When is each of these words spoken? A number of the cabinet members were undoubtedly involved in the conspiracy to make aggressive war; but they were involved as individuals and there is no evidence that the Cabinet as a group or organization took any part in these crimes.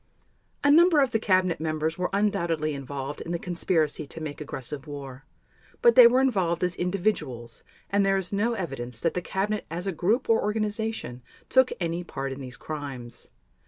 A 0.63 0.71
number 0.71 0.99
of 0.99 1.11
the 1.11 1.19
cabinet 1.19 1.59
members 1.59 1.95
were 1.95 2.09
undoubtedly 2.11 2.73
involved 2.73 3.21
in 3.21 3.31
the 3.33 3.37
conspiracy 3.37 4.07
to 4.07 4.19
make 4.19 4.41
aggressive 4.41 4.87
war; 4.87 5.25
but 5.83 5.93
they 5.93 6.07
were 6.07 6.21
involved 6.21 6.63
as 6.63 6.75
individuals 6.75 7.61
and 7.87 8.03
there 8.03 8.17
is 8.17 8.33
no 8.33 8.53
evidence 8.53 8.99
that 8.99 9.13
the 9.13 9.21
Cabinet 9.21 9.63
as 9.69 9.85
a 9.85 9.91
group 9.91 10.27
or 10.27 10.41
organization 10.41 11.21
took 11.49 11.71
any 11.79 12.03
part 12.03 12.31
in 12.31 12.41
these 12.41 12.57
crimes. 12.57 13.29